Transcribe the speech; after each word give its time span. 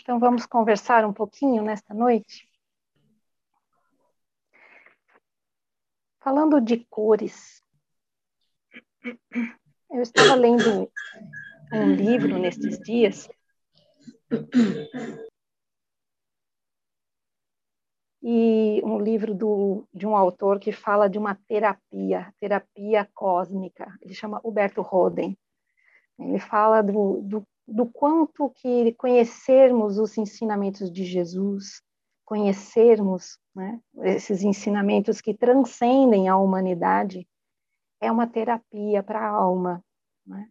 Então 0.00 0.18
vamos 0.18 0.46
conversar 0.46 1.04
um 1.04 1.12
pouquinho 1.12 1.62
nesta 1.62 1.92
noite. 1.94 2.48
Falando 6.20 6.60
de 6.60 6.84
cores, 6.86 7.62
eu 9.90 10.02
estava 10.02 10.34
lendo 10.34 10.90
um 11.72 11.92
livro 11.94 12.38
nestes 12.38 12.78
dias 12.80 13.28
e 18.28 18.82
um 18.84 18.98
livro 18.98 19.32
do, 19.32 19.86
de 19.94 20.04
um 20.04 20.16
autor 20.16 20.58
que 20.58 20.72
fala 20.72 21.08
de 21.08 21.16
uma 21.16 21.36
terapia, 21.46 22.34
terapia 22.40 23.08
cósmica. 23.14 23.96
Ele 24.02 24.14
chama 24.14 24.40
Huberto 24.42 24.82
Roden. 24.82 25.38
Ele 26.18 26.40
fala 26.40 26.82
do, 26.82 27.22
do, 27.22 27.46
do 27.66 27.86
quanto 27.86 28.50
que 28.50 28.92
conhecermos 28.94 29.98
os 29.98 30.16
ensinamentos 30.16 30.90
de 30.90 31.04
Jesus, 31.04 31.82
conhecermos 32.24 33.38
né, 33.54 33.80
esses 34.02 34.42
ensinamentos 34.42 35.20
que 35.20 35.34
transcendem 35.34 36.28
a 36.28 36.36
humanidade, 36.36 37.26
é 38.00 38.10
uma 38.10 38.26
terapia 38.26 39.02
para 39.02 39.20
a 39.20 39.30
alma. 39.30 39.84
Né? 40.24 40.48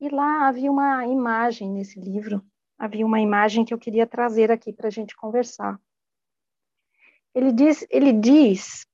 E 0.00 0.08
lá 0.08 0.48
havia 0.48 0.70
uma 0.70 1.06
imagem 1.06 1.70
nesse 1.70 2.00
livro, 2.00 2.42
havia 2.78 3.04
uma 3.04 3.20
imagem 3.20 3.64
que 3.64 3.74
eu 3.74 3.78
queria 3.78 4.06
trazer 4.06 4.50
aqui 4.50 4.72
para 4.72 4.88
a 4.88 4.90
gente 4.90 5.14
conversar. 5.16 5.78
Ele 7.34 7.52
diz, 7.52 7.86
ele 7.90 8.12
diz 8.12 8.86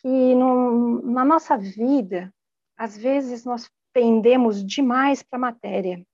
que 0.00 0.34
no, 0.34 1.00
na 1.02 1.24
nossa 1.24 1.56
vida, 1.56 2.34
às 2.76 2.96
vezes 2.96 3.44
nós 3.44 3.70
pendemos 3.92 4.64
demais 4.64 5.22
para 5.22 5.36
a 5.36 5.40
matéria 5.40 6.04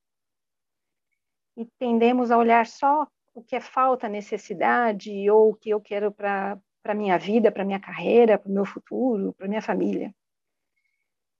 e 1.59 1.67
tendemos 1.77 2.31
a 2.31 2.39
olhar 2.39 2.67
só 2.69 3.05
o 3.35 3.43
que 3.43 3.57
é 3.57 3.61
falta, 3.61 4.09
necessidade 4.09 5.29
ou 5.29 5.51
o 5.51 5.55
que 5.55 5.71
eu 5.71 5.81
quero 5.81 6.13
para 6.13 6.57
a 6.85 6.95
minha 6.95 7.19
vida, 7.19 7.51
para 7.51 7.65
minha 7.65 7.81
carreira, 7.81 8.39
para 8.39 8.49
o 8.49 8.55
meu 8.55 8.65
futuro, 8.65 9.35
para 9.37 9.49
minha 9.49 9.61
família. 9.61 10.15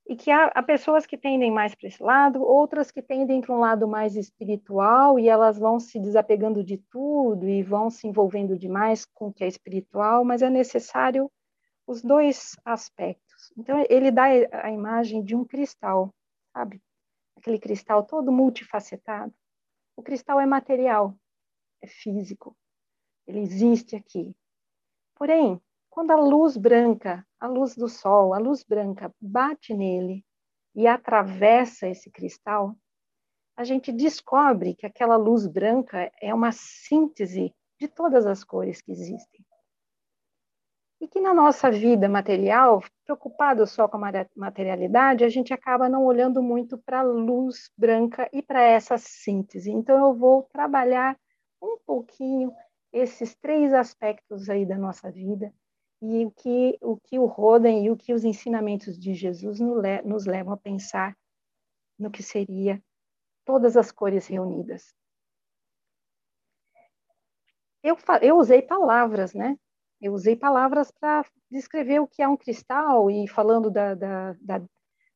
E 0.09 0.17
que 0.17 0.31
há, 0.31 0.47
há 0.47 0.63
pessoas 0.63 1.07
que 1.07 1.17
tendem 1.17 1.53
mais 1.53 1.73
para 1.75 1.87
esse 1.87 2.03
lado, 2.03 2.43
outras 2.43 2.91
que 2.91 3.01
tendem 3.01 3.41
para 3.41 3.55
um 3.55 3.61
lado 3.61 3.87
mais 3.87 4.17
espiritual 4.17 5.21
e 5.21 5.29
elas 5.29 5.57
vão 5.57 5.79
se 5.79 6.01
desapegando 6.01 6.65
de 6.65 6.79
tudo 6.79 7.49
e 7.49 7.63
vão 7.63 7.89
se 7.89 8.09
envolvendo 8.09 8.59
demais 8.59 9.05
com 9.05 9.29
o 9.29 9.33
que 9.33 9.45
é 9.45 9.47
espiritual, 9.47 10.25
mas 10.25 10.43
é 10.43 10.51
necessário 10.51 11.31
os 11.87 12.03
dois 12.03 12.57
aspectos. 12.65 13.53
Então, 13.57 13.85
ele 13.89 14.11
dá 14.11 14.25
a 14.25 14.71
imagem 14.71 15.23
de 15.23 15.37
um 15.37 15.45
cristal, 15.45 16.13
sabe? 16.53 16.83
Aquele 17.37 17.59
cristal 17.59 18.03
todo 18.03 18.33
multifacetado. 18.33 19.33
O 19.99 20.03
cristal 20.05 20.39
é 20.39 20.47
material, 20.47 21.19
é 21.83 21.89
físico, 21.89 22.57
ele 23.27 23.41
existe 23.41 23.97
aqui. 23.97 24.33
Porém, 25.17 25.61
quando 25.91 26.13
a 26.13 26.17
luz 26.17 26.57
branca, 26.57 27.27
a 27.41 27.49
luz 27.49 27.75
do 27.75 27.89
sol, 27.89 28.33
a 28.33 28.39
luz 28.39 28.63
branca 28.63 29.13
bate 29.21 29.75
nele 29.75 30.25
e 30.73 30.87
atravessa 30.87 31.89
esse 31.89 32.13
cristal, 32.13 32.77
a 33.57 33.65
gente 33.65 33.91
descobre 33.91 34.77
que 34.77 34.87
aquela 34.87 35.17
luz 35.17 35.49
branca 35.49 36.13
é 36.23 36.33
uma 36.33 36.53
síntese 36.53 37.53
de 37.77 37.89
todas 37.89 38.25
as 38.25 38.45
cores 38.45 38.81
que 38.81 38.93
existem. 38.93 39.45
E 41.01 41.07
que 41.07 41.21
na 41.21 41.33
nossa 41.33 41.71
vida 41.71 42.09
material, 42.09 42.83
preocupado 43.05 43.67
só 43.67 43.87
com 43.87 43.97
a 44.05 44.13
materialidade, 44.35 45.25
a 45.25 45.29
gente 45.29 45.53
acaba 45.53 45.89
não 45.89 46.05
olhando 46.05 46.43
muito 46.43 46.77
para 46.77 47.01
a 47.01 47.03
luz 47.03 47.71
branca 47.77 48.29
e 48.33 48.43
para 48.43 48.63
essa 48.63 48.99
síntese. 48.99 49.71
Então, 49.71 49.99
eu 49.99 50.15
vou 50.15 50.43
trabalhar 50.53 51.17
um 51.63 51.79
pouquinho 51.87 52.53
esses 52.93 53.35
três 53.37 53.73
aspectos 53.73 54.49
aí 54.49 54.67
da 54.67 54.77
nossa 54.77 55.11
vida 55.11 55.53
e 56.01 56.25
o 56.25 56.31
que 56.31 56.79
o, 56.81 56.97
que 56.97 57.19
o 57.19 57.27
Roden 57.27 57.85
e 57.85 57.91
o 57.91 57.97
que 57.97 58.13
os 58.13 58.25
ensinamentos 58.25 58.99
de 58.99 59.15
Jesus 59.15 59.59
nos 60.05 60.27
levam 60.27 60.53
a 60.53 60.57
pensar 60.57 61.17
no 61.99 62.11
que 62.11 62.23
seria 62.23 62.83
todas 63.45 63.77
as 63.77 63.91
cores 63.91 64.27
reunidas. 64.27 64.95
Eu, 67.83 67.97
eu 68.23 68.37
usei 68.37 68.63
palavras, 68.63 69.35
né? 69.35 69.57
Eu 70.01 70.13
usei 70.13 70.37
palavras 70.37 70.91
para 70.91 71.25
descrever 71.51 72.01
o 72.01 72.07
que 72.07 72.23
é 72.23 72.29
um 72.29 72.37
cristal 72.37 73.11
e 73.11 73.27
falando 73.27 73.71
da, 73.71 73.95
da, 73.95 74.37
da, 74.41 74.63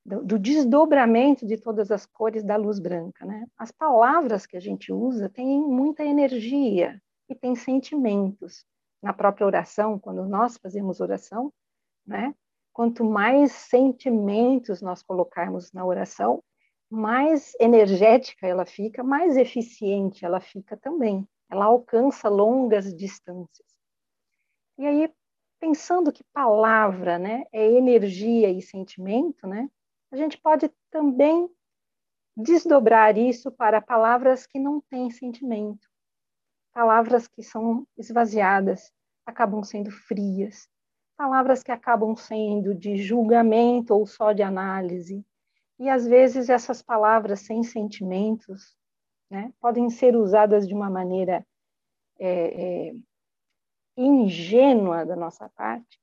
do 0.05 0.39
desdobramento 0.39 1.47
de 1.47 1.57
todas 1.57 1.91
as 1.91 2.05
cores 2.05 2.43
da 2.43 2.57
luz 2.57 2.81
branca. 2.81 3.25
Né? 3.25 3.47
As 3.57 3.71
palavras 3.71 4.45
que 4.45 4.57
a 4.57 4.61
gente 4.61 4.93
usa 4.93 5.29
têm 5.29 5.61
muita 5.61 6.05
energia 6.05 7.01
e 7.29 7.35
têm 7.35 7.55
sentimentos. 7.55 8.65
Na 9.01 9.13
própria 9.13 9.47
oração, 9.47 9.99
quando 9.99 10.25
nós 10.27 10.57
fazemos 10.59 11.01
oração, 11.01 11.53
né? 12.07 12.35
quanto 12.73 13.05
mais 13.05 13.53
sentimentos 13.53 14.81
nós 14.81 15.03
colocarmos 15.03 15.73
na 15.73 15.85
oração, 15.85 16.43
mais 16.91 17.53
energética 17.59 18.47
ela 18.47 18.67
fica, 18.67 19.03
mais 19.03 19.37
eficiente 19.37 20.25
ela 20.25 20.41
fica 20.41 20.77
também. 20.77 21.27
Ela 21.51 21.67
alcança 21.67 22.29
longas 22.29 22.95
distâncias. 22.95 23.72
E 24.79 24.87
aí, 24.87 25.13
pensando 25.61 26.13
que 26.13 26.25
palavra 26.33 27.19
né, 27.19 27.45
é 27.53 27.71
energia 27.71 28.51
e 28.51 28.61
sentimento, 28.61 29.47
né, 29.47 29.69
a 30.11 30.17
gente 30.17 30.39
pode 30.39 30.71
também 30.91 31.49
desdobrar 32.37 33.17
isso 33.17 33.51
para 33.51 33.81
palavras 33.81 34.47
que 34.47 34.59
não 34.59 34.81
têm 34.81 35.11
sentimento. 35.11 35.89
Palavras 36.73 37.29
que 37.29 37.43
são 37.43 37.87
esvaziadas, 37.97 38.93
acabam 39.27 39.63
sendo 39.63 39.91
frias. 39.91 40.69
Palavras 41.17 41.63
que 41.63 41.71
acabam 41.71 42.17
sendo 42.17 42.75
de 42.75 42.97
julgamento 42.97 43.95
ou 43.95 44.07
só 44.07 44.33
de 44.33 44.43
análise. 44.43 45.25
E 45.79 45.89
às 45.89 46.07
vezes 46.07 46.49
essas 46.49 46.83
palavras 46.83 47.41
sem 47.41 47.63
sentimentos 47.63 48.77
né, 49.31 49.53
podem 49.61 49.89
ser 49.91 50.17
usadas 50.17 50.67
de 50.67 50.75
uma 50.75 50.91
maneira 50.91 51.47
é, 52.19 52.89
é, 52.89 52.95
ingênua 53.97 55.05
da 55.05 55.17
nossa 55.17 55.49
parte, 55.51 56.01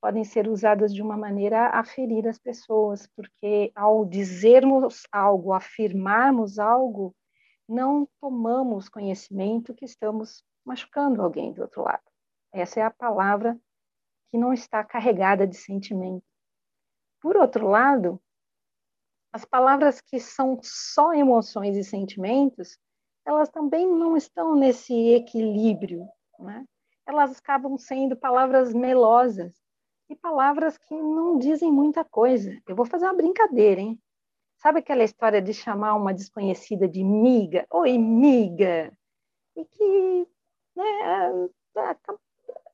podem 0.00 0.22
ser 0.22 0.48
usadas 0.48 0.94
de 0.94 1.00
uma 1.00 1.16
maneira 1.16 1.68
a 1.68 1.82
ferir 1.82 2.28
as 2.28 2.38
pessoas, 2.38 3.06
porque 3.16 3.72
ao 3.74 4.04
dizermos 4.04 5.06
algo, 5.10 5.52
afirmarmos 5.52 6.58
algo, 6.58 7.14
não 7.68 8.06
tomamos 8.20 8.88
conhecimento 8.88 9.74
que 9.74 9.86
estamos 9.86 10.44
machucando 10.64 11.22
alguém 11.22 11.52
do 11.52 11.62
outro 11.62 11.82
lado. 11.82 12.02
Essa 12.52 12.80
é 12.80 12.82
a 12.82 12.90
palavra 12.90 13.58
que 14.30 14.36
não 14.36 14.52
está 14.52 14.84
carregada 14.84 15.46
de 15.46 15.56
sentimento. 15.56 16.24
Por 17.20 17.36
outro 17.36 17.66
lado, 17.68 18.20
as 19.32 19.44
palavras 19.44 20.00
que 20.00 20.20
são 20.20 20.60
só 20.62 21.14
emoções 21.14 21.76
e 21.76 21.82
sentimentos, 21.82 22.78
elas 23.26 23.48
também 23.48 23.86
não 23.86 24.16
estão 24.16 24.54
nesse 24.54 24.92
equilíbrio, 25.14 26.06
né? 26.38 26.64
Elas 27.06 27.38
acabam 27.38 27.76
sendo 27.76 28.16
palavras 28.16 28.72
melosas 28.72 29.52
e 30.08 30.16
palavras 30.16 30.78
que 30.78 30.94
não 30.94 31.38
dizem 31.38 31.70
muita 31.70 32.04
coisa. 32.04 32.56
Eu 32.66 32.76
vou 32.76 32.86
fazer 32.86 33.04
uma 33.06 33.14
brincadeira, 33.14 33.80
hein? 33.80 34.00
Sabe 34.58 34.78
aquela 34.78 35.04
história 35.04 35.42
de 35.42 35.52
chamar 35.52 35.94
uma 35.94 36.14
desconhecida 36.14 36.88
de 36.88 37.04
miga? 37.04 37.66
Oi, 37.70 37.98
miga! 37.98 38.92
E 39.56 39.64
que 39.64 40.28
né, 40.74 41.52
a, 41.76 41.96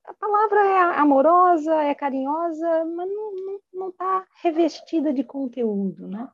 a 0.04 0.14
palavra 0.14 0.60
é 0.60 0.78
amorosa, 0.98 1.74
é 1.82 1.94
carinhosa, 1.94 2.84
mas 2.84 3.08
não 3.72 3.88
está 3.88 4.26
revestida 4.42 5.12
de 5.12 5.24
conteúdo, 5.24 6.06
né? 6.06 6.28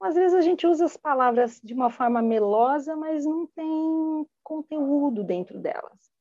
Às 0.00 0.14
vezes 0.14 0.34
a 0.34 0.42
gente 0.42 0.66
usa 0.66 0.84
as 0.84 0.96
palavras 0.96 1.60
de 1.62 1.72
uma 1.72 1.90
forma 1.90 2.20
melosa, 2.20 2.94
mas 2.94 3.24
não 3.24 3.46
tem 3.46 4.26
conteúdo 4.42 5.24
dentro 5.24 5.58
delas. 5.58 6.13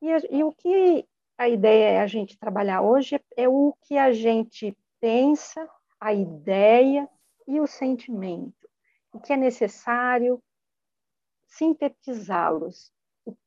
E, 0.00 0.36
e 0.38 0.44
o 0.44 0.52
que 0.52 1.06
a 1.38 1.48
ideia 1.48 1.90
é 1.90 2.00
a 2.00 2.06
gente 2.06 2.38
trabalhar 2.38 2.82
hoje 2.82 3.20
é 3.36 3.48
o 3.48 3.74
que 3.82 3.98
a 3.98 4.12
gente 4.12 4.76
pensa, 5.00 5.68
a 6.00 6.12
ideia 6.12 7.08
e 7.46 7.60
o 7.60 7.66
sentimento, 7.66 8.68
o 9.12 9.20
que 9.20 9.32
é 9.32 9.36
necessário 9.36 10.42
sintetizá-los. 11.46 12.92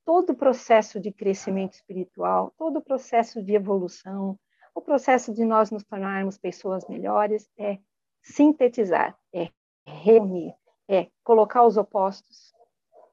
Todo 0.03 0.31
o 0.31 0.35
processo 0.35 0.99
de 0.99 1.11
crescimento 1.11 1.73
espiritual, 1.73 2.53
todo 2.57 2.77
o 2.77 2.81
processo 2.81 3.41
de 3.41 3.55
evolução, 3.55 4.37
o 4.75 4.81
processo 4.81 5.33
de 5.33 5.45
nós 5.45 5.71
nos 5.71 5.83
tornarmos 5.83 6.37
pessoas 6.37 6.87
melhores 6.87 7.49
é 7.57 7.79
sintetizar, 8.21 9.17
é 9.33 9.49
reunir, 9.85 10.53
é 10.87 11.09
colocar 11.23 11.65
os 11.65 11.77
opostos 11.77 12.53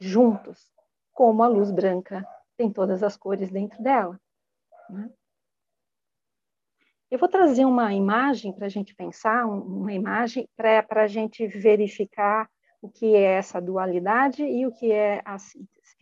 juntos, 0.00 0.70
como 1.12 1.42
a 1.42 1.48
luz 1.48 1.70
branca 1.70 2.26
tem 2.56 2.70
todas 2.70 3.02
as 3.02 3.16
cores 3.16 3.50
dentro 3.50 3.82
dela. 3.82 4.20
Né? 4.90 5.10
Eu 7.10 7.18
vou 7.18 7.28
trazer 7.28 7.64
uma 7.64 7.94
imagem 7.94 8.52
para 8.52 8.66
a 8.66 8.68
gente 8.68 8.94
pensar, 8.94 9.46
uma 9.46 9.92
imagem 9.92 10.48
para 10.56 11.02
a 11.02 11.06
gente 11.06 11.46
verificar 11.46 12.50
o 12.82 12.88
que 12.88 13.14
é 13.14 13.38
essa 13.38 13.60
dualidade 13.60 14.42
e 14.42 14.66
o 14.66 14.72
que 14.72 14.90
é 14.90 15.22
a 15.24 15.38
síntese. 15.38 15.96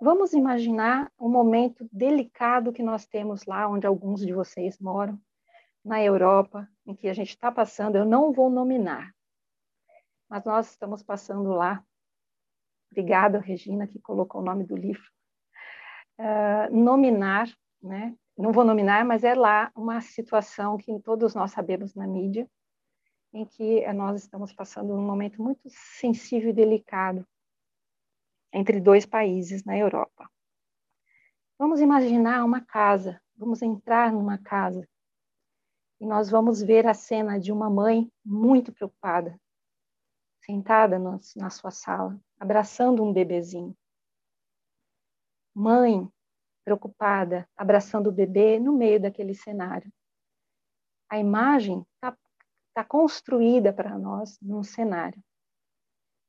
Vamos 0.00 0.32
imaginar 0.32 1.10
um 1.18 1.28
momento 1.28 1.88
delicado 1.92 2.72
que 2.72 2.82
nós 2.82 3.06
temos 3.06 3.46
lá, 3.46 3.68
onde 3.68 3.86
alguns 3.86 4.20
de 4.20 4.32
vocês 4.32 4.78
moram, 4.78 5.18
na 5.84 6.02
Europa, 6.02 6.68
em 6.84 6.94
que 6.94 7.08
a 7.08 7.14
gente 7.14 7.30
está 7.30 7.50
passando. 7.50 7.96
Eu 7.96 8.04
não 8.04 8.32
vou 8.32 8.50
nominar, 8.50 9.14
mas 10.28 10.44
nós 10.44 10.70
estamos 10.70 11.02
passando 11.02 11.50
lá. 11.50 11.82
Obrigada, 12.90 13.38
Regina, 13.38 13.86
que 13.86 14.00
colocou 14.00 14.40
o 14.40 14.44
nome 14.44 14.64
do 14.64 14.76
livro. 14.76 15.15
Uh, 16.18 16.74
nominar, 16.74 17.48
né? 17.82 18.16
Não 18.36 18.52
vou 18.52 18.64
nominar, 18.64 19.04
mas 19.04 19.24
é 19.24 19.34
lá 19.34 19.70
uma 19.74 20.00
situação 20.00 20.76
que 20.76 20.98
todos 21.00 21.34
nós 21.34 21.52
sabemos 21.52 21.94
na 21.94 22.06
mídia, 22.06 22.48
em 23.32 23.44
que 23.44 23.90
nós 23.92 24.22
estamos 24.22 24.52
passando 24.52 24.94
um 24.94 25.06
momento 25.06 25.42
muito 25.42 25.68
sensível 25.68 26.50
e 26.50 26.54
delicado 26.54 27.26
entre 28.52 28.80
dois 28.80 29.04
países 29.04 29.64
na 29.64 29.76
Europa. 29.76 30.30
Vamos 31.58 31.80
imaginar 31.80 32.44
uma 32.44 32.60
casa, 32.60 33.20
vamos 33.36 33.62
entrar 33.62 34.12
numa 34.12 34.38
casa 34.38 34.86
e 36.00 36.06
nós 36.06 36.30
vamos 36.30 36.62
ver 36.62 36.86
a 36.86 36.94
cena 36.94 37.40
de 37.40 37.50
uma 37.50 37.70
mãe 37.70 38.10
muito 38.24 38.72
preocupada, 38.72 39.38
sentada 40.44 40.98
no, 40.98 41.18
na 41.36 41.50
sua 41.50 41.70
sala, 41.70 42.18
abraçando 42.38 43.02
um 43.02 43.12
bebezinho. 43.12 43.76
Mãe 45.58 46.06
preocupada, 46.66 47.48
abraçando 47.56 48.08
o 48.08 48.12
bebê 48.12 48.60
no 48.60 48.74
meio 48.74 49.00
daquele 49.00 49.34
cenário. 49.34 49.90
A 51.08 51.18
imagem 51.18 51.80
está 51.94 52.14
tá 52.74 52.84
construída 52.84 53.72
para 53.72 53.98
nós 53.98 54.38
num 54.42 54.62
cenário. 54.62 55.18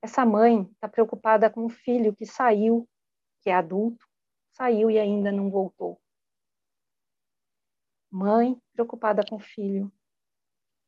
Essa 0.01 0.25
mãe 0.25 0.62
está 0.71 0.88
preocupada 0.88 1.50
com 1.50 1.65
o 1.65 1.69
filho 1.69 2.15
que 2.15 2.25
saiu, 2.25 2.88
que 3.41 3.50
é 3.50 3.53
adulto, 3.53 4.07
saiu 4.53 4.89
e 4.89 4.97
ainda 4.97 5.30
não 5.30 5.51
voltou. 5.51 6.00
Mãe 8.09 8.57
preocupada 8.71 9.25
com 9.30 9.35
o 9.35 9.39
filho, 9.39 9.91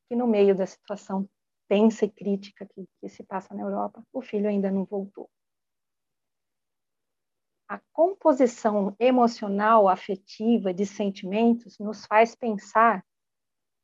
que 0.07 0.15
no 0.15 0.25
meio 0.25 0.55
da 0.55 0.65
situação 0.65 1.29
tensa 1.67 2.05
e 2.05 2.09
crítica 2.09 2.65
que, 2.65 2.87
que 3.01 3.09
se 3.09 3.21
passa 3.21 3.53
na 3.53 3.63
Europa, 3.63 4.01
o 4.13 4.21
filho 4.21 4.47
ainda 4.47 4.71
não 4.71 4.85
voltou. 4.85 5.29
A 7.69 7.79
composição 7.93 8.95
emocional, 8.99 9.87
afetiva 9.87 10.73
de 10.73 10.87
sentimentos 10.87 11.77
nos 11.77 12.03
faz 12.03 12.33
pensar 12.33 13.05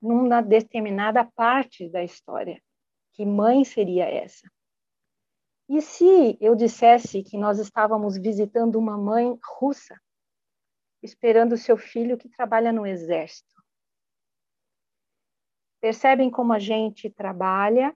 numa 0.02 0.42
determinada 0.42 1.24
parte 1.24 1.88
da 1.88 2.04
história. 2.04 2.60
Que 3.14 3.24
mãe 3.24 3.64
seria 3.64 4.06
essa? 4.06 4.52
E 5.70 5.82
se 5.82 6.36
eu 6.42 6.56
dissesse 6.56 7.22
que 7.22 7.38
nós 7.38 7.60
estávamos 7.60 8.18
visitando 8.18 8.78
uma 8.78 8.98
mãe 8.98 9.38
russa, 9.60 10.02
esperando 11.04 11.56
seu 11.56 11.78
filho 11.78 12.18
que 12.18 12.28
trabalha 12.28 12.74
no 12.74 12.88
exército? 12.88 13.64
Percebem 15.80 16.32
como 16.32 16.54
a 16.54 16.60
gente 16.60 17.08
trabalha 17.08 17.96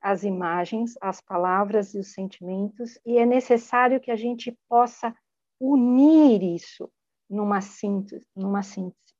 as 0.00 0.22
imagens, 0.22 0.94
as 1.00 1.20
palavras 1.20 1.94
e 1.94 1.98
os 1.98 2.12
sentimentos, 2.12 2.98
e 3.04 3.18
é 3.18 3.26
necessário 3.26 4.00
que 4.00 4.10
a 4.10 4.16
gente 4.16 4.56
possa 4.68 5.14
unir 5.60 6.42
isso 6.42 6.90
numa 7.28 7.60
síntese. 7.60 8.26
Numa 8.34 8.62
síntese. 8.62 9.14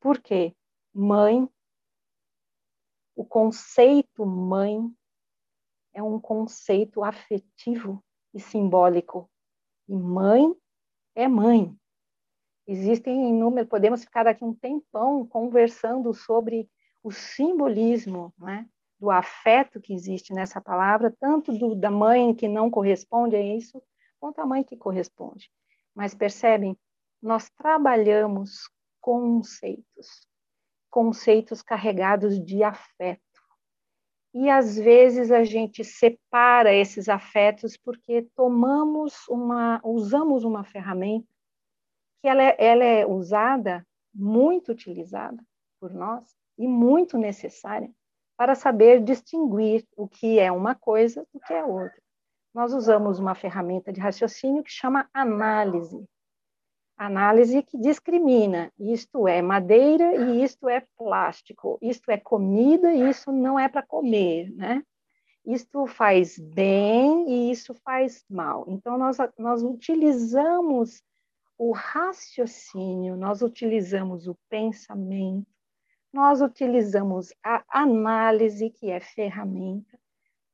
Por 0.00 0.20
quê? 0.20 0.54
Mãe, 0.92 1.48
o 3.16 3.24
conceito 3.24 4.24
mãe 4.24 4.90
é 5.92 6.02
um 6.02 6.20
conceito 6.20 7.02
afetivo 7.02 8.02
e 8.32 8.40
simbólico. 8.40 9.30
E 9.88 9.94
mãe 9.94 10.54
é 11.14 11.26
mãe. 11.26 11.76
Existem 12.66 13.30
inúmeros, 13.30 13.68
podemos 13.68 14.04
ficar 14.04 14.26
aqui 14.26 14.44
um 14.44 14.54
tempão 14.54 15.26
conversando 15.26 16.14
sobre 16.14 16.70
o 17.02 17.10
simbolismo 17.10 18.32
né, 18.38 18.68
do 19.00 19.10
afeto 19.10 19.80
que 19.80 19.94
existe 19.94 20.34
nessa 20.34 20.60
palavra, 20.60 21.14
tanto 21.18 21.56
do, 21.56 21.74
da 21.74 21.90
mãe 21.90 22.34
que 22.34 22.46
não 22.46 22.70
corresponde 22.70 23.34
a 23.34 23.40
isso, 23.40 23.82
quanto 24.20 24.40
a 24.40 24.46
mãe 24.46 24.62
que 24.62 24.76
corresponde. 24.76 25.50
Mas 25.94 26.14
percebem, 26.14 26.78
nós 27.22 27.48
trabalhamos 27.50 28.70
conceitos, 29.00 30.28
conceitos 30.90 31.62
carregados 31.62 32.38
de 32.44 32.62
afeto. 32.62 33.20
E 34.34 34.50
às 34.50 34.76
vezes 34.76 35.32
a 35.32 35.42
gente 35.44 35.82
separa 35.82 36.72
esses 36.72 37.08
afetos 37.08 37.76
porque 37.78 38.28
tomamos 38.36 39.26
uma, 39.28 39.80
usamos 39.82 40.44
uma 40.44 40.62
ferramenta 40.62 41.26
que 42.20 42.28
ela 42.28 42.42
é, 42.42 42.56
ela 42.58 42.84
é 42.84 43.06
usada, 43.06 43.84
muito 44.14 44.72
utilizada 44.72 45.42
por 45.80 45.92
nós 45.92 46.36
e 46.58 46.68
muito 46.68 47.16
necessária 47.16 47.90
para 48.40 48.54
saber 48.54 49.04
distinguir 49.04 49.86
o 49.94 50.08
que 50.08 50.38
é 50.38 50.50
uma 50.50 50.74
coisa 50.74 51.26
do 51.30 51.38
que 51.40 51.52
é 51.52 51.62
outra. 51.62 52.00
Nós 52.54 52.72
usamos 52.72 53.18
uma 53.18 53.34
ferramenta 53.34 53.92
de 53.92 54.00
raciocínio 54.00 54.62
que 54.62 54.72
chama 54.72 55.06
análise 55.12 56.08
análise 56.96 57.62
que 57.62 57.76
discrimina, 57.76 58.72
isto 58.78 59.28
é 59.28 59.42
madeira 59.42 60.16
e 60.16 60.42
isto 60.42 60.70
é 60.70 60.86
plástico, 60.96 61.78
isto 61.82 62.10
é 62.10 62.16
comida 62.16 62.90
e 62.94 63.10
isso 63.10 63.30
não 63.30 63.58
é 63.58 63.68
para 63.68 63.82
comer, 63.82 64.50
né? 64.54 64.82
Isto 65.44 65.86
faz 65.86 66.38
bem 66.38 67.28
e 67.28 67.50
isso 67.50 67.74
faz 67.84 68.24
mal. 68.28 68.64
Então, 68.68 68.96
nós, 68.96 69.18
nós 69.38 69.62
utilizamos 69.62 71.02
o 71.58 71.72
raciocínio, 71.72 73.16
nós 73.16 73.42
utilizamos 73.42 74.26
o 74.26 74.34
pensamento, 74.48 75.49
nós 76.12 76.40
utilizamos 76.40 77.32
a 77.42 77.64
análise, 77.68 78.70
que 78.70 78.90
é 78.90 79.00
ferramenta, 79.00 79.98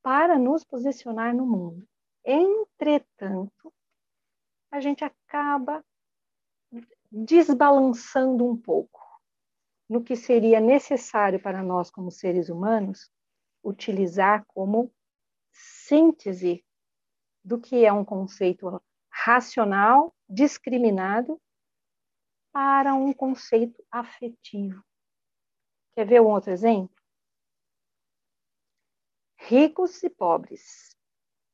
para 0.03 0.39
nos 0.39 0.65
posicionar 0.65 1.35
no 1.35 1.47
mundo. 1.47 1.87
Entretanto, 2.25 3.73
a 4.71 4.81
gente 4.81 5.05
acaba 5.05 5.85
desbalançando 7.11 8.45
um 8.45 8.57
pouco 8.57 9.01
no 9.89 10.03
que 10.03 10.17
seria 10.17 10.61
necessário 10.61 11.41
para 11.41 11.63
nós, 11.63 11.91
como 11.91 12.11
seres 12.11 12.49
humanos, 12.49 13.11
utilizar 13.63 14.45
como 14.47 14.93
síntese 15.53 16.65
do 17.45 17.61
que 17.61 17.85
é 17.85 17.93
um 17.93 18.05
conceito 18.05 18.83
racional, 19.09 20.15
discriminado, 20.29 21.41
para 22.53 22.95
um 22.95 23.13
conceito 23.13 23.83
afetivo. 23.91 24.83
Quer 25.97 26.07
ver 26.07 26.21
um 26.21 26.27
outro 26.27 26.53
exemplo? 26.53 26.95
Ricos 29.39 30.03
e 30.03 30.11
pobres. 30.11 30.95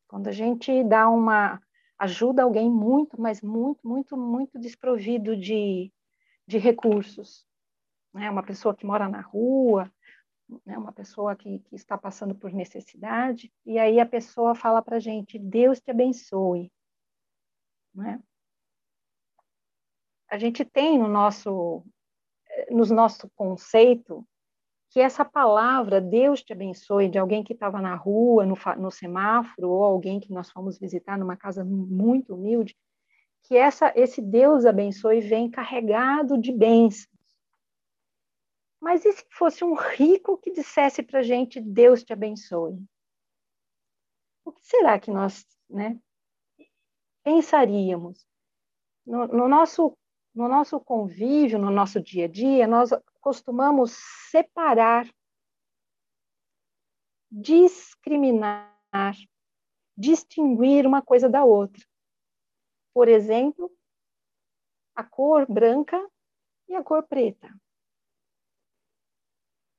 Quando 0.09 0.27
a 0.27 0.33
gente 0.33 0.83
dá 0.83 1.09
uma 1.09 1.63
ajuda 1.97 2.43
alguém 2.43 2.69
muito, 2.69 3.21
mas 3.21 3.41
muito, 3.41 3.87
muito, 3.87 4.17
muito 4.17 4.59
desprovido 4.59 5.37
de, 5.37 5.93
de 6.45 6.59
recursos. 6.59 7.47
Né? 8.13 8.29
Uma 8.29 8.43
pessoa 8.43 8.75
que 8.75 8.85
mora 8.85 9.09
na 9.09 9.21
rua, 9.21 9.89
né? 10.67 10.77
uma 10.77 10.93
pessoa 10.93 11.37
que, 11.37 11.61
que 11.61 11.77
está 11.77 11.97
passando 11.97 12.35
por 12.35 12.53
necessidade, 12.53 13.53
e 13.65 13.79
aí 13.79 14.01
a 14.01 14.07
pessoa 14.07 14.57
fala 14.57 14.83
para 14.83 14.97
a 14.97 15.01
gente: 15.01 15.39
Deus 15.39 15.81
te 15.81 15.93
abençoe. 15.93 16.73
Né? 17.95 18.21
A 20.29 20.37
gente 20.37 20.65
tem 20.65 20.99
no 20.99 21.07
nosso, 21.07 21.87
no 22.69 22.85
nosso 22.87 23.31
conceito 23.37 24.27
que 24.93 25.01
essa 25.01 25.25
palavra, 25.25 26.03
Deus 26.03 26.43
te 26.43 26.53
abençoe, 26.53 27.09
de 27.09 27.19
alguém 27.19 27.43
que 27.43 27.55
estava 27.55 27.81
na 27.81 27.95
rua, 27.95 28.45
no, 28.45 28.55
no, 28.77 28.91
semáforo, 28.91 29.71
ou 29.71 29.83
alguém 29.83 30.21
que 30.21 30.31
nós 30.31 30.51
fomos 30.51 30.79
visitar 30.79 31.19
numa 31.19 31.35
casa 31.35 31.65
muito 31.65 32.35
humilde, 32.35 32.77
que 33.45 33.57
essa, 33.57 33.91
esse 33.97 34.21
Deus 34.21 34.67
abençoe 34.67 35.23
vem 35.23 35.51
carregado 35.51 36.39
de 36.39 36.53
bênçãos. 36.53 37.09
Mas 38.79 39.03
e 39.07 39.13
se 39.13 39.25
fosse 39.31 39.65
um 39.65 39.75
rico 39.75 40.37
que 40.37 40.53
dissesse 40.53 41.03
para 41.03 41.21
a 41.21 41.23
gente, 41.23 41.59
Deus 41.59 42.05
te 42.05 42.13
abençoe? 42.13 42.79
O 44.45 44.53
que 44.53 44.63
será 44.63 45.01
que 45.01 45.11
nós 45.11 45.47
né, 45.71 45.99
pensaríamos? 47.25 48.27
No, 49.07 49.27
no, 49.27 49.49
nosso, 49.49 49.97
no 50.35 50.49
nosso 50.49 50.81
convívio, 50.81 51.59
no 51.59 51.71
nosso 51.71 52.01
dia 52.01 52.25
a 52.25 52.29
dia, 52.29 52.67
nós 52.67 52.91
costumamos 53.21 53.93
separar, 54.31 55.07
discriminar, 57.31 58.73
distinguir 59.97 60.87
uma 60.87 61.03
coisa 61.03 61.29
da 61.29 61.45
outra. 61.45 61.83
Por 62.95 63.09
exemplo, 63.09 63.71
a 64.95 65.05
cor 65.05 65.47
branca 65.51 65.99
e 66.69 66.75
a 66.75 66.83
cor 66.83 67.07
preta. 67.07 67.49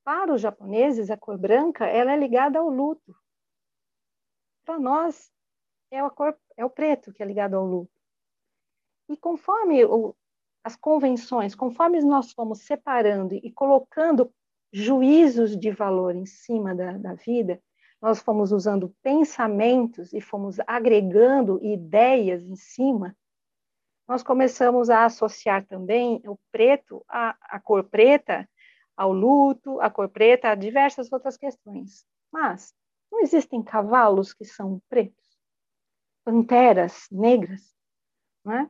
Para 0.03 0.33
os 0.33 0.41
japoneses, 0.41 1.09
a 1.09 1.17
cor 1.17 1.37
branca 1.37 1.85
ela 1.85 2.11
é 2.11 2.17
ligada 2.17 2.59
ao 2.59 2.69
luto. 2.69 3.15
Para 4.65 4.79
nós, 4.79 5.31
é, 5.91 5.99
a 5.99 6.09
cor, 6.09 6.37
é 6.57 6.65
o 6.65 6.69
preto 6.69 7.13
que 7.13 7.23
é 7.23 7.25
ligado 7.25 7.55
ao 7.55 7.65
luto. 7.65 8.01
E 9.09 9.17
conforme 9.17 9.83
o, 9.85 10.15
as 10.63 10.75
convenções, 10.75 11.53
conforme 11.53 11.99
nós 12.01 12.31
fomos 12.31 12.61
separando 12.61 13.35
e 13.35 13.51
colocando 13.51 14.33
juízos 14.71 15.57
de 15.57 15.69
valor 15.71 16.15
em 16.15 16.25
cima 16.25 16.73
da, 16.73 16.97
da 16.97 17.13
vida, 17.13 17.61
nós 18.01 18.19
fomos 18.19 18.51
usando 18.51 18.93
pensamentos 19.01 20.13
e 20.13 20.19
fomos 20.19 20.57
agregando 20.65 21.63
ideias 21.63 22.43
em 22.43 22.55
cima, 22.55 23.15
nós 24.07 24.21
começamos 24.21 24.89
a 24.89 25.05
associar 25.05 25.65
também 25.65 26.21
o 26.25 26.37
preto, 26.51 27.05
a, 27.07 27.37
a 27.41 27.59
cor 27.59 27.83
preta, 27.85 28.49
ao 28.95 29.13
luto, 29.13 29.79
a 29.79 29.89
cor 29.89 30.09
preta, 30.09 30.49
a 30.49 30.55
diversas 30.55 31.11
outras 31.11 31.37
questões. 31.37 32.05
Mas 32.31 32.73
não 33.11 33.21
existem 33.21 33.63
cavalos 33.63 34.33
que 34.33 34.43
são 34.43 34.81
pretos, 34.89 35.39
panteras 36.25 37.07
negras, 37.11 37.73
não 38.43 38.53
é? 38.53 38.69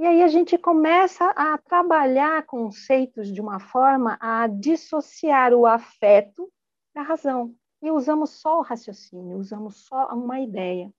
E 0.00 0.06
aí 0.06 0.22
a 0.22 0.28
gente 0.28 0.56
começa 0.56 1.26
a 1.32 1.58
trabalhar 1.58 2.46
conceitos 2.46 3.30
de 3.30 3.38
uma 3.38 3.60
forma 3.60 4.16
a 4.18 4.46
dissociar 4.46 5.52
o 5.52 5.66
afeto 5.66 6.50
da 6.94 7.02
razão. 7.02 7.54
E 7.82 7.90
usamos 7.90 8.30
só 8.30 8.60
o 8.60 8.62
raciocínio, 8.62 9.36
usamos 9.36 9.84
só 9.84 10.06
uma 10.06 10.40
ideia. 10.40 10.90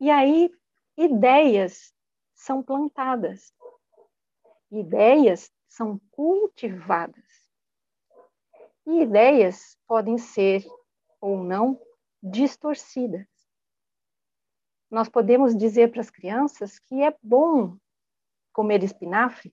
E 0.00 0.10
aí, 0.10 0.50
ideias 0.96 1.92
são 2.34 2.62
plantadas, 2.62 3.52
ideias 4.70 5.52
são 5.68 6.00
cultivadas. 6.12 7.46
E 8.86 9.02
ideias 9.02 9.76
podem 9.86 10.16
ser 10.16 10.64
ou 11.20 11.44
não 11.44 11.78
distorcidas 12.22 13.35
nós 14.90 15.08
podemos 15.08 15.56
dizer 15.56 15.90
para 15.90 16.00
as 16.00 16.10
crianças 16.10 16.78
que 16.78 17.02
é 17.02 17.14
bom 17.22 17.76
comer 18.52 18.82
espinafre 18.82 19.52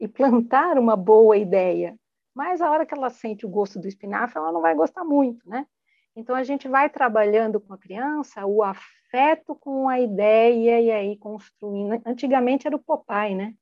e 0.00 0.06
plantar 0.06 0.78
uma 0.78 0.96
boa 0.96 1.36
ideia, 1.36 1.98
mas 2.34 2.60
a 2.60 2.70
hora 2.70 2.86
que 2.86 2.94
ela 2.94 3.10
sente 3.10 3.44
o 3.44 3.48
gosto 3.48 3.80
do 3.80 3.88
espinafre, 3.88 4.38
ela 4.38 4.52
não 4.52 4.60
vai 4.60 4.74
gostar 4.74 5.04
muito, 5.04 5.48
né? 5.48 5.66
Então 6.14 6.34
a 6.34 6.42
gente 6.42 6.68
vai 6.68 6.88
trabalhando 6.88 7.60
com 7.60 7.72
a 7.72 7.78
criança 7.78 8.44
o 8.46 8.62
afeto 8.62 9.54
com 9.54 9.88
a 9.88 10.00
ideia 10.00 10.80
e 10.80 10.90
aí 10.90 11.16
construindo. 11.16 12.00
Antigamente 12.04 12.66
era 12.66 12.76
o 12.76 12.82
Popeye, 12.82 13.34
né? 13.34 13.54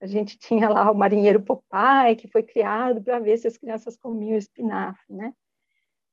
A 0.00 0.06
gente 0.06 0.36
tinha 0.38 0.68
lá 0.68 0.90
o 0.90 0.94
marinheiro 0.94 1.42
Popeye 1.42 2.16
que 2.16 2.26
foi 2.26 2.42
criado 2.42 3.02
para 3.02 3.18
ver 3.18 3.36
se 3.38 3.46
as 3.46 3.56
crianças 3.56 3.96
comiam 3.96 4.36
espinafre, 4.36 5.14
né? 5.14 5.32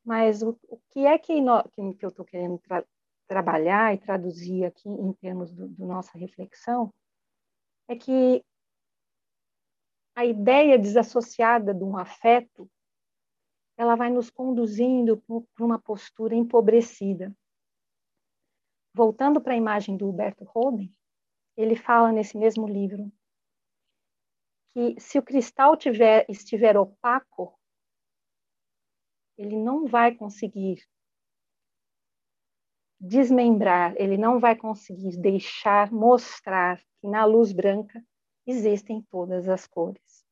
Mas 0.05 0.41
o, 0.41 0.57
o 0.67 0.79
que 0.89 1.05
é 1.05 1.17
que, 1.17 1.41
no, 1.41 1.63
que, 1.69 1.93
que 1.93 2.05
eu 2.05 2.09
estou 2.09 2.25
querendo 2.25 2.57
tra 2.59 2.83
trabalhar 3.29 3.93
e 3.93 3.99
traduzir 3.99 4.65
aqui 4.65 4.89
em 4.89 5.13
termos 5.13 5.53
do, 5.53 5.67
do 5.69 5.85
nossa 5.85 6.17
reflexão 6.17 6.91
é 7.87 7.95
que 7.95 8.43
a 10.15 10.25
ideia 10.25 10.77
desassociada 10.77 11.73
de 11.73 11.83
um 11.83 11.95
afeto 11.95 12.69
ela 13.77 13.95
vai 13.95 14.09
nos 14.09 14.29
conduzindo 14.29 15.23
para 15.55 15.65
uma 15.65 15.79
postura 15.79 16.35
empobrecida. 16.35 17.33
Voltando 18.93 19.39
para 19.39 19.53
a 19.53 19.57
imagem 19.57 19.95
do 19.95 20.09
Huberto 20.09 20.43
Holden, 20.43 20.93
ele 21.55 21.75
fala 21.75 22.11
nesse 22.11 22.37
mesmo 22.37 22.67
livro 22.67 23.09
que 24.73 24.99
se 24.99 25.17
o 25.19 25.23
cristal 25.23 25.77
tiver, 25.77 26.25
estiver 26.27 26.75
opaco, 26.75 27.57
ele 29.37 29.55
não 29.55 29.85
vai 29.85 30.13
conseguir 30.13 30.83
desmembrar, 32.99 33.93
ele 33.97 34.17
não 34.17 34.39
vai 34.39 34.55
conseguir 34.55 35.17
deixar 35.17 35.91
mostrar 35.91 36.81
que 36.99 37.07
na 37.07 37.23
luz 37.23 37.51
branca 37.51 38.03
existem 38.45 39.01
todas 39.09 39.47
as 39.47 39.65
cores. 39.65 40.25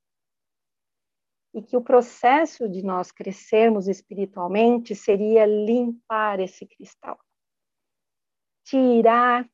E 1.53 1.61
que 1.61 1.77
o 1.77 1.81
processo 1.81 2.67
de 2.67 2.83
nós 2.83 3.11
crescermos 3.11 3.87
espiritualmente 3.87 4.95
seria 4.95 5.45
limpar 5.45 6.39
esse 6.39 6.65
cristal, 6.65 7.17
tirar 8.63 9.49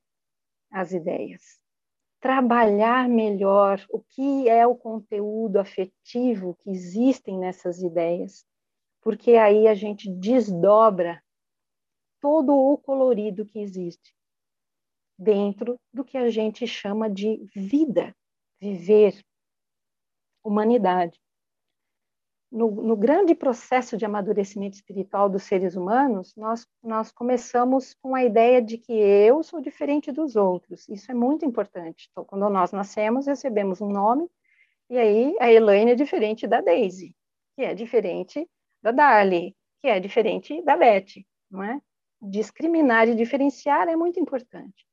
as 0.71 0.91
ideias, 0.91 1.63
trabalhar 2.19 3.07
melhor 3.07 3.85
o 3.89 4.01
que 4.01 4.49
é 4.49 4.65
o 4.65 4.75
conteúdo 4.75 5.57
afetivo 5.57 6.55
que 6.55 6.71
existem 6.71 7.37
nessas 7.37 7.81
ideias, 7.81 8.43
porque 9.01 9.35
aí 9.35 9.67
a 9.67 9.75
gente 9.75 10.09
desdobra 10.09 11.21
todo 12.23 12.53
o 12.55 12.77
colorido 12.77 13.45
que 13.45 13.59
existe 13.59 14.15
dentro 15.19 15.77
do 15.93 16.05
que 16.05 16.17
a 16.17 16.29
gente 16.29 16.65
chama 16.65 17.09
de 17.09 17.45
vida, 17.53 18.15
viver, 18.61 19.21
humanidade. 20.41 21.19
No, 22.49 22.71
no, 22.71 22.95
grande 22.95 23.35
processo 23.35 23.97
de 23.97 24.05
amadurecimento 24.05 24.77
espiritual 24.77 25.27
dos 25.27 25.43
seres 25.43 25.75
humanos, 25.75 26.33
nós, 26.37 26.65
nós 26.81 27.11
começamos 27.11 27.93
com 27.95 28.15
a 28.15 28.23
ideia 28.23 28.61
de 28.61 28.77
que 28.77 28.93
eu 28.93 29.43
sou 29.43 29.59
diferente 29.59 30.09
dos 30.09 30.37
outros. 30.37 30.87
Isso 30.87 31.11
é 31.11 31.13
muito 31.13 31.43
importante. 31.43 32.07
Então, 32.11 32.23
quando 32.23 32.47
nós 32.49 32.71
nascemos, 32.71 33.27
recebemos 33.27 33.81
um 33.81 33.89
nome, 33.89 34.29
e 34.89 34.97
aí 34.97 35.35
a 35.41 35.51
Elaine 35.51 35.91
é 35.91 35.95
diferente 35.95 36.47
da 36.47 36.61
Daisy, 36.61 37.13
que 37.57 37.63
é 37.63 37.73
diferente 37.73 38.49
da 38.81 38.91
Darlie, 38.91 39.57
que 39.81 39.89
é 39.89 39.99
diferente 39.99 40.61
da 40.61 40.77
Beth, 40.77 41.25
não 41.51 41.61
é? 41.61 41.81
Discriminar 42.23 43.07
e 43.07 43.15
diferenciar 43.15 43.87
é 43.87 43.95
muito 43.95 44.19
importante. 44.19 44.85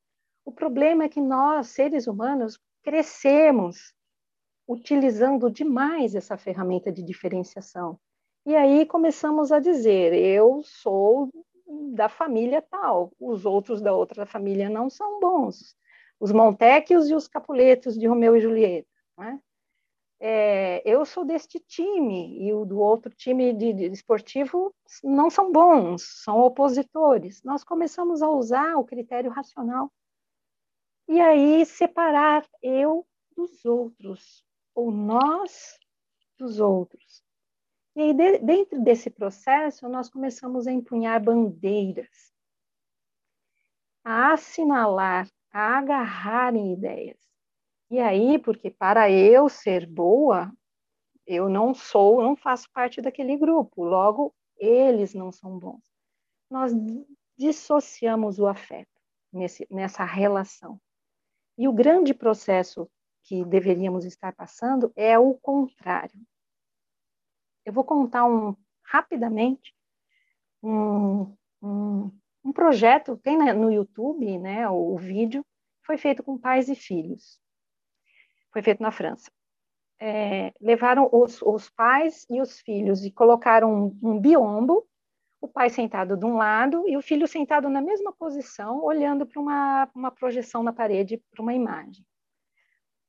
O 0.45 0.53
problema 0.53 1.05
é 1.05 1.09
que 1.09 1.21
nós, 1.21 1.69
seres 1.69 2.07
humanos, 2.07 2.59
crescemos 2.83 3.95
utilizando 4.67 5.51
demais 5.51 6.15
essa 6.15 6.37
ferramenta 6.37 6.93
de 6.93 7.03
diferenciação. 7.03 7.99
E 8.47 8.57
aí 8.57 8.87
começamos 8.87 9.53
a 9.53 9.59
dizer: 9.59 10.13
eu 10.15 10.63
sou 10.65 11.31
da 11.93 12.09
família 12.09 12.63
tal, 12.63 13.13
os 13.19 13.45
outros 13.45 13.81
da 13.81 13.93
outra 13.93 14.27
família 14.27 14.69
não 14.69 14.91
são 14.91 15.21
bons. 15.21 15.77
Os 16.19 16.33
Montecchios 16.33 17.09
e 17.09 17.15
os 17.15 17.29
Capuletos 17.29 17.99
de 17.99 18.07
Romeu 18.07 18.37
e 18.37 18.41
Julieta. 18.41 18.89
Né? 19.17 19.41
É, 20.21 20.83
eu 20.85 21.07
sou 21.07 21.25
deste 21.25 21.59
time 21.59 22.47
e 22.47 22.53
o 22.53 22.67
do 22.67 22.79
outro 22.79 23.11
time 23.15 23.55
de, 23.55 23.73
de 23.73 23.87
esportivo 23.87 24.75
não 25.03 25.31
são 25.31 25.51
bons, 25.51 26.03
são 26.23 26.39
opositores. 26.41 27.43
Nós 27.43 27.65
começamos 27.65 28.21
a 28.21 28.29
usar 28.29 28.77
o 28.77 28.85
critério 28.85 29.31
racional 29.31 29.91
e 31.09 31.19
aí 31.19 31.65
separar 31.65 32.47
eu 32.63 33.07
dos 33.35 33.65
outros 33.65 34.45
ou 34.75 34.93
nós 34.93 35.79
dos 36.39 36.61
outros. 36.61 37.25
E 37.97 38.03
aí, 38.03 38.15
de, 38.15 38.39
dentro 38.39 38.81
desse 38.81 39.11
processo, 39.11 39.89
nós 39.89 40.09
começamos 40.09 40.67
a 40.67 40.73
empunhar 40.73 41.23
bandeiras, 41.23 42.33
a 44.05 44.35
assinalar, 44.35 45.29
a 45.51 45.79
agarrar 45.79 46.55
em 46.55 46.73
ideias. 46.73 47.19
E 47.91 47.99
aí, 47.99 48.39
porque 48.39 48.71
para 48.71 49.11
eu 49.11 49.49
ser 49.49 49.85
boa, 49.85 50.53
eu 51.27 51.49
não 51.49 51.75
sou, 51.75 52.23
não 52.23 52.37
faço 52.37 52.71
parte 52.73 53.01
daquele 53.03 53.37
grupo, 53.37 53.83
logo 53.83 54.33
eles 54.57 55.13
não 55.13 55.33
são 55.33 55.59
bons. 55.59 55.83
Nós 56.49 56.73
dissociamos 57.37 58.39
o 58.39 58.47
afeto 58.47 58.89
nesse, 59.33 59.67
nessa 59.69 60.05
relação. 60.05 60.81
E 61.59 61.67
o 61.67 61.73
grande 61.73 62.15
processo 62.15 62.89
que 63.25 63.45
deveríamos 63.45 64.05
estar 64.05 64.33
passando 64.37 64.93
é 64.95 65.19
o 65.19 65.35
contrário. 65.35 66.21
Eu 67.65 67.73
vou 67.73 67.85
contar 67.85 68.25
um 68.25 68.57
rapidamente 68.85 69.75
um, 70.63 71.37
um, 71.61 72.11
um 72.45 72.53
projeto, 72.53 73.17
tem 73.17 73.37
no 73.55 73.73
YouTube, 73.73 74.39
né, 74.39 74.69
o, 74.69 74.95
o 74.95 74.97
vídeo, 74.97 75.45
foi 75.83 75.97
feito 75.97 76.23
com 76.23 76.39
pais 76.39 76.69
e 76.69 76.77
filhos 76.77 77.41
foi 78.53 78.63
feito 78.63 78.83
na 78.83 78.91
França. 78.91 79.31
É, 79.99 80.53
levaram 80.61 81.09
os, 81.13 81.43
os, 81.43 81.69
pais 81.69 82.27
e 82.31 82.41
os 82.41 82.61
filhos 82.61 83.05
e 83.05 83.11
colocaram 83.11 83.73
um, 83.73 83.99
um 84.03 84.19
biombo, 84.19 84.87
o 85.41 85.49
pai 85.49 85.69
sentado 85.69 86.17
de 86.17 86.25
um 86.25 86.37
lado 86.37 86.89
e 86.89 86.97
o 86.97 87.03
filho 87.03 87.27
sentado 87.27 87.69
na 87.69 87.81
mesma 87.81 88.13
posição, 88.13 88.83
olhando 88.83 89.27
para 89.27 89.41
uma, 89.41 89.91
uma 89.95 90.11
projeção 90.11 90.63
na 90.63 90.73
parede, 90.73 91.23
para 91.31 91.43
uma 91.43 91.55
imagem. 91.55 92.05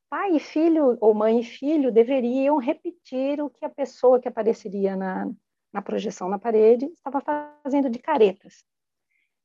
Pai 0.08 0.36
e 0.36 0.40
filho, 0.40 0.98
ou 1.00 1.14
mãe 1.14 1.40
e 1.40 1.44
filho, 1.44 1.90
deveriam 1.90 2.58
repetir 2.58 3.40
o 3.40 3.48
que 3.48 3.64
a 3.64 3.70
pessoa 3.70 4.20
que 4.20 4.28
apareceria 4.28 4.94
na, 4.94 5.30
na 5.72 5.80
projeção 5.80 6.28
na 6.28 6.38
parede 6.38 6.84
estava 6.86 7.22
fazendo 7.62 7.88
de 7.88 7.98
caretas. 7.98 8.62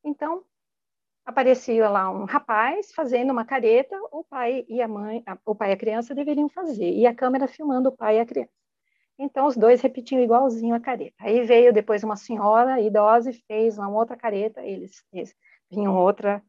Então, 0.04 0.44
aparecia 1.28 1.90
lá 1.90 2.10
um 2.10 2.24
rapaz 2.24 2.90
fazendo 2.90 3.30
uma 3.30 3.44
careta, 3.44 3.94
o 4.10 4.24
pai 4.24 4.64
e 4.66 4.80
a 4.80 4.88
mãe, 4.88 5.22
o 5.44 5.54
pai 5.54 5.70
e 5.70 5.72
a 5.74 5.76
criança 5.76 6.14
deveriam 6.14 6.48
fazer, 6.48 6.90
e 6.90 7.06
a 7.06 7.14
câmera 7.14 7.46
filmando 7.46 7.90
o 7.90 7.96
pai 7.96 8.16
e 8.16 8.20
a 8.20 8.24
criança. 8.24 8.50
Então, 9.18 9.46
os 9.46 9.54
dois 9.54 9.82
repetiam 9.82 10.22
igualzinho 10.22 10.74
a 10.74 10.80
careta. 10.80 11.14
Aí 11.20 11.42
veio 11.42 11.70
depois 11.70 12.02
uma 12.02 12.16
senhora 12.16 12.80
idosa 12.80 13.28
e 13.28 13.34
fez 13.34 13.76
uma 13.76 13.90
outra 13.90 14.16
careta, 14.16 14.64
eles, 14.64 15.04
eles 15.12 15.34
vinham 15.70 15.94
outra, 15.98 16.42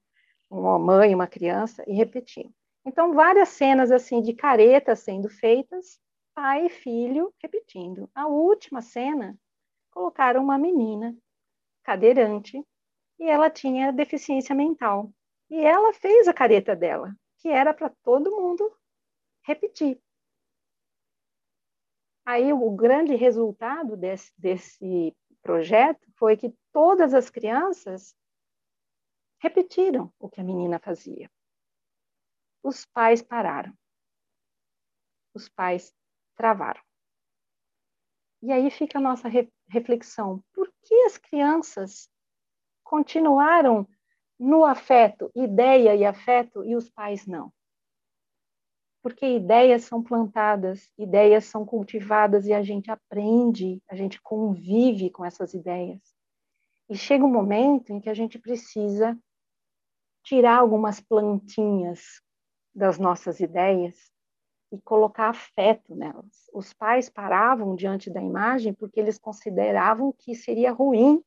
uma 0.50 0.80
mãe, 0.80 1.14
uma 1.14 1.28
criança, 1.28 1.84
e 1.86 1.94
repetiam. 1.94 2.50
Então, 2.86 3.14
várias 3.14 3.50
cenas 3.50 3.92
assim 3.92 4.22
de 4.22 4.34
caretas 4.34 5.00
sendo 5.00 5.28
feitas, 5.28 6.00
pai 6.34 6.68
e 6.68 6.70
filho 6.70 7.34
repetindo. 7.44 8.10
A 8.16 8.28
última 8.28 8.82
cena, 8.82 9.38
colocaram 9.92 10.42
uma 10.42 10.58
menina 10.58 11.14
cadeirante 11.84 12.64
e 13.20 13.30
ela 13.30 13.50
tinha 13.50 13.92
deficiência 13.92 14.56
mental. 14.56 15.12
E 15.50 15.60
ela 15.60 15.94
fez 15.94 16.28
a 16.28 16.34
careta 16.34 16.76
dela, 16.76 17.16
que 17.38 17.50
era 17.50 17.74
para 17.74 17.90
todo 18.04 18.32
mundo 18.32 18.76
repetir. 19.44 20.02
Aí 22.26 22.54
o 22.54 22.72
grande 22.72 23.16
resultado 23.16 23.98
desse, 23.98 24.32
desse 24.38 25.16
projeto 25.42 26.08
foi 26.16 26.38
que 26.38 26.56
todas 26.72 27.14
as 27.14 27.30
crianças 27.30 28.16
repetiram 29.40 30.14
o 30.20 30.30
que 30.30 30.40
a 30.40 30.44
menina 30.44 30.80
fazia. 30.80 31.30
Os 32.62 32.86
pais 32.86 33.22
pararam. 33.22 33.74
Os 35.34 35.50
pais 35.50 35.94
travaram. 36.36 36.82
E 38.42 38.52
aí 38.52 38.70
fica 38.70 39.00
a 39.00 39.02
nossa 39.02 39.28
reflexão: 39.68 40.44
por 40.54 40.72
que 40.84 40.94
as 41.06 41.18
crianças 41.18 42.10
continuaram 42.90 43.88
no 44.40 44.66
afeto, 44.66 45.32
ideia 45.36 45.96
e 45.96 46.06
afeto, 46.06 46.64
e 46.66 46.76
os 46.76 46.90
pais 46.90 47.28
não? 47.28 47.52
porque 49.02 49.26
ideias 49.26 49.84
são 49.84 50.04
plantadas, 50.04 50.92
ideias 50.98 51.46
são 51.46 51.66
cultivadas 51.66 52.46
e 52.46 52.54
a 52.54 52.62
gente 52.62 52.92
aprende, 52.92 53.82
a 53.90 53.96
gente 53.96 54.22
convive 54.22 55.10
com 55.10 55.24
essas 55.24 55.54
ideias. 55.54 56.02
E 56.90 56.98
chega 56.98 57.24
um 57.24 57.32
momento 57.32 57.92
em 57.94 58.00
que 58.00 58.10
a 58.10 58.14
gente 58.14 58.38
precisa 58.38 59.18
tirar 60.24 60.58
algumas 60.58 61.00
plantinhas 61.00 62.22
das 62.76 63.00
nossas 63.00 63.40
ideias 63.40 64.12
e 64.72 64.80
colocar 64.82 65.30
afeto 65.30 65.96
nelas. 65.96 66.50
Os 66.54 66.74
pais 66.74 67.10
paravam 67.10 67.76
diante 67.76 68.10
da 68.10 68.22
imagem 68.22 68.74
porque 68.74 69.00
eles 69.00 69.18
consideravam 69.18 70.12
que 70.12 70.36
seria 70.36 70.72
ruim 70.72 71.24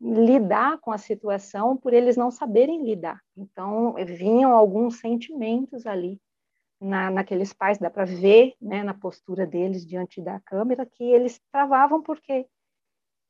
lidar 0.00 0.78
com 0.78 0.90
a 0.90 0.98
situação 0.98 1.76
por 1.76 1.92
eles 1.92 2.16
não 2.16 2.30
saberem 2.30 2.84
lidar. 2.84 3.20
Então, 3.36 3.94
vinham 4.06 4.52
alguns 4.52 4.98
sentimentos 4.98 5.86
ali 5.86 6.18
na, 6.80 7.10
naqueles 7.10 7.52
pais, 7.52 7.78
dá 7.78 7.90
para 7.90 8.06
ver 8.06 8.54
né, 8.60 8.82
na 8.82 8.94
postura 8.94 9.46
deles 9.46 9.86
diante 9.86 10.22
da 10.22 10.40
câmera 10.40 10.86
que 10.86 11.04
eles 11.04 11.38
travavam 11.52 12.02
porque 12.02 12.48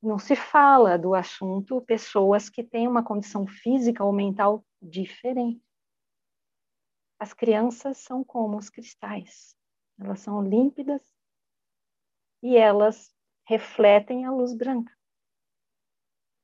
não 0.00 0.18
se 0.18 0.36
fala 0.36 0.96
do 0.96 1.14
assunto 1.14 1.82
pessoas 1.82 2.48
que 2.48 2.62
têm 2.62 2.86
uma 2.86 3.02
condição 3.02 3.46
física 3.46 4.04
ou 4.04 4.12
mental 4.12 4.64
diferente. 4.80 5.60
As 7.18 7.34
crianças 7.34 7.98
são 7.98 8.24
como 8.24 8.56
os 8.56 8.70
cristais, 8.70 9.54
elas 9.98 10.20
são 10.20 10.40
límpidas 10.40 11.02
e 12.42 12.56
elas 12.56 13.12
refletem 13.46 14.24
a 14.24 14.30
luz 14.30 14.54
branca. 14.54 14.99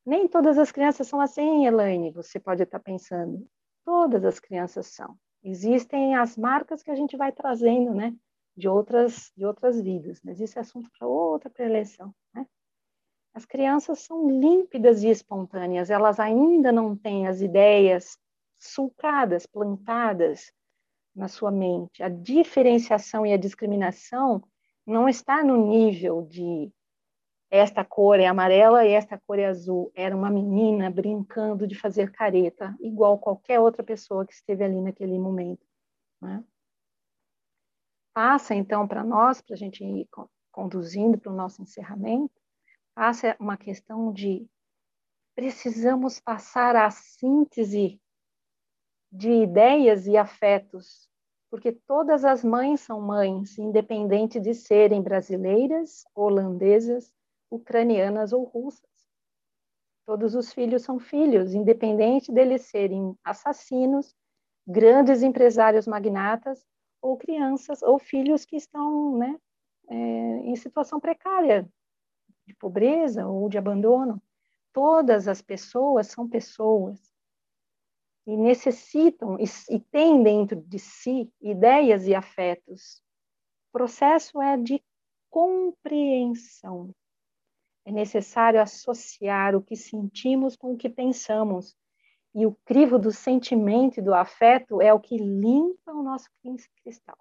Nem 0.06 0.28
todas 0.28 0.56
as 0.56 0.70
crianças 0.70 1.08
são 1.08 1.20
assim, 1.20 1.66
Elaine, 1.66 2.12
você 2.12 2.38
pode 2.38 2.62
estar 2.62 2.78
pensando. 2.78 3.44
Todas 3.84 4.24
as 4.24 4.38
crianças 4.38 4.86
são. 4.86 5.18
Existem 5.42 6.14
as 6.14 6.36
marcas 6.36 6.80
que 6.80 6.92
a 6.92 6.94
gente 6.94 7.16
vai 7.16 7.32
trazendo, 7.32 7.92
né? 7.92 8.14
De 8.56 8.68
outras, 8.68 9.32
de 9.36 9.44
outras 9.44 9.80
vidas, 9.80 10.20
mas 10.24 10.40
isso 10.40 10.58
é 10.58 10.62
assunto 10.62 10.88
para 10.96 11.08
outra 11.08 11.50
preleção, 11.50 12.14
né? 12.32 12.46
As 13.34 13.44
crianças 13.44 13.98
são 13.98 14.30
límpidas 14.30 15.02
e 15.02 15.08
espontâneas, 15.08 15.90
elas 15.90 16.18
ainda 16.18 16.72
não 16.72 16.96
têm 16.96 17.26
as 17.26 17.42
ideias 17.42 18.16
sulcadas, 18.58 19.44
plantadas 19.44 20.52
na 21.14 21.28
sua 21.28 21.50
mente. 21.50 22.02
A 22.02 22.08
diferenciação 22.08 23.26
e 23.26 23.32
a 23.32 23.36
discriminação 23.36 24.42
não 24.86 25.08
está 25.08 25.42
no 25.42 25.66
nível 25.66 26.22
de 26.22 26.72
esta 27.50 27.84
cor 27.84 28.18
é 28.18 28.26
amarela 28.26 28.84
e 28.84 28.92
esta 28.92 29.18
cor 29.18 29.38
é 29.38 29.46
azul. 29.46 29.92
Era 29.94 30.16
uma 30.16 30.30
menina 30.30 30.90
brincando 30.90 31.66
de 31.66 31.74
fazer 31.74 32.10
careta, 32.10 32.76
igual 32.80 33.18
qualquer 33.18 33.60
outra 33.60 33.82
pessoa 33.82 34.26
que 34.26 34.32
esteve 34.32 34.64
ali 34.64 34.80
naquele 34.80 35.18
momento. 35.18 35.64
Né? 36.20 36.44
Passa 38.12 38.54
então 38.54 38.86
para 38.88 39.04
nós, 39.04 39.40
para 39.40 39.54
a 39.54 39.58
gente 39.58 39.84
ir 39.84 40.08
conduzindo 40.50 41.18
para 41.18 41.30
o 41.30 41.36
nosso 41.36 41.62
encerramento, 41.62 42.34
passa 42.94 43.36
uma 43.38 43.56
questão 43.56 44.12
de 44.12 44.48
precisamos 45.34 46.18
passar 46.18 46.74
a 46.74 46.90
síntese 46.90 48.00
de 49.12 49.30
ideias 49.30 50.06
e 50.06 50.16
afetos, 50.16 51.08
porque 51.50 51.72
todas 51.72 52.24
as 52.24 52.42
mães 52.42 52.80
são 52.80 53.00
mães, 53.00 53.58
independente 53.58 54.40
de 54.40 54.54
serem 54.54 55.02
brasileiras, 55.02 56.04
holandesas, 56.14 57.14
ucranianas 57.50 58.32
ou 58.32 58.44
russas. 58.44 58.90
Todos 60.06 60.34
os 60.34 60.52
filhos 60.52 60.82
são 60.82 60.98
filhos, 60.98 61.52
independente 61.52 62.30
deles 62.30 62.62
serem 62.62 63.16
assassinos, 63.24 64.14
grandes 64.66 65.22
empresários 65.22 65.86
magnatas 65.86 66.64
ou 67.02 67.16
crianças 67.16 67.82
ou 67.82 67.98
filhos 67.98 68.44
que 68.44 68.56
estão 68.56 69.18
né, 69.18 69.36
é, 69.88 69.96
em 69.96 70.56
situação 70.56 71.00
precária, 71.00 71.68
de 72.46 72.54
pobreza 72.54 73.26
ou 73.26 73.48
de 73.48 73.58
abandono. 73.58 74.22
Todas 74.72 75.26
as 75.26 75.42
pessoas 75.42 76.08
são 76.08 76.28
pessoas 76.28 77.00
e 78.26 78.36
necessitam 78.36 79.38
e, 79.38 79.44
e 79.70 79.80
têm 79.80 80.22
dentro 80.22 80.60
de 80.60 80.78
si 80.78 81.32
ideias 81.40 82.06
e 82.06 82.14
afetos. 82.14 83.02
O 83.68 83.72
processo 83.72 84.40
é 84.40 84.56
de 84.56 84.82
compreensão. 85.30 86.94
É 87.86 87.92
necessário 87.92 88.60
associar 88.60 89.54
o 89.54 89.62
que 89.62 89.76
sentimos 89.76 90.56
com 90.56 90.72
o 90.72 90.76
que 90.76 90.88
pensamos. 90.88 91.76
E 92.34 92.44
o 92.44 92.52
crivo 92.64 92.98
do 92.98 93.12
sentimento 93.12 94.00
e 94.00 94.02
do 94.02 94.12
afeto 94.12 94.82
é 94.82 94.92
o 94.92 94.98
que 94.98 95.16
limpa 95.16 95.92
o 95.92 96.02
nosso 96.02 96.28
cristal. 96.82 97.16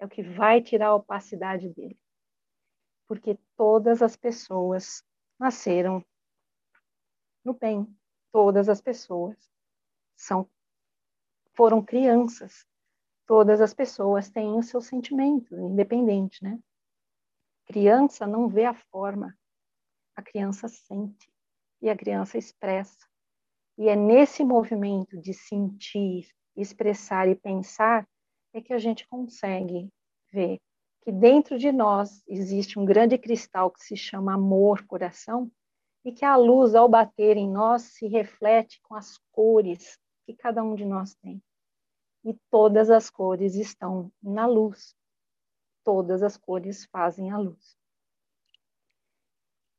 É 0.00 0.04
o 0.04 0.08
que 0.08 0.20
vai 0.20 0.60
tirar 0.60 0.88
a 0.88 0.94
opacidade 0.96 1.68
dele. 1.68 1.96
Porque 3.06 3.38
todas 3.56 4.02
as 4.02 4.16
pessoas 4.16 5.04
nasceram 5.38 6.04
no 7.44 7.54
bem. 7.54 7.86
Todas 8.32 8.68
as 8.68 8.80
pessoas 8.80 9.36
são 10.16 10.50
foram 11.54 11.82
crianças. 11.82 12.66
Todas 13.26 13.60
as 13.60 13.72
pessoas 13.72 14.28
têm 14.28 14.58
os 14.58 14.68
seus 14.68 14.86
sentimentos, 14.86 15.56
independente, 15.56 16.42
né? 16.42 16.58
Criança 17.66 18.26
não 18.26 18.48
vê 18.48 18.64
a 18.64 18.74
forma, 18.74 19.36
a 20.14 20.22
criança 20.22 20.68
sente 20.68 21.28
e 21.82 21.90
a 21.90 21.96
criança 21.96 22.38
expressa. 22.38 23.06
E 23.76 23.88
é 23.88 23.96
nesse 23.96 24.42
movimento 24.42 25.20
de 25.20 25.34
sentir, 25.34 26.28
expressar 26.56 27.28
e 27.28 27.34
pensar 27.34 28.08
é 28.54 28.60
que 28.60 28.72
a 28.72 28.78
gente 28.78 29.06
consegue 29.06 29.90
ver 30.32 30.58
que 31.02 31.12
dentro 31.12 31.58
de 31.58 31.70
nós 31.70 32.22
existe 32.26 32.78
um 32.78 32.84
grande 32.84 33.18
cristal 33.18 33.70
que 33.70 33.80
se 33.80 33.96
chama 33.96 34.34
amor, 34.34 34.84
coração, 34.86 35.50
e 36.04 36.12
que 36.12 36.24
a 36.24 36.36
luz, 36.36 36.74
ao 36.74 36.88
bater 36.88 37.36
em 37.36 37.50
nós, 37.50 37.82
se 37.82 38.06
reflete 38.06 38.80
com 38.82 38.94
as 38.94 39.18
cores 39.32 39.98
que 40.24 40.34
cada 40.34 40.62
um 40.62 40.74
de 40.74 40.84
nós 40.84 41.14
tem. 41.16 41.42
E 42.24 42.34
todas 42.50 42.90
as 42.90 43.10
cores 43.10 43.54
estão 43.54 44.10
na 44.22 44.46
luz 44.46 44.94
todas 45.86 46.24
as 46.24 46.36
cores 46.36 46.84
fazem 46.86 47.30
a 47.30 47.38
luz. 47.38 47.78